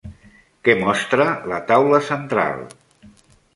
[0.67, 2.67] Què mostra la taula central?